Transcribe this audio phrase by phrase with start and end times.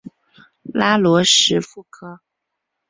[0.73, 2.21] 拉罗什富科。